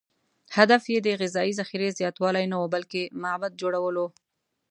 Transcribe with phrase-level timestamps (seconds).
[0.57, 4.05] هدف یې د غذایي ذخیرې زیاتوالی نه و، بلکې معبد جوړول و.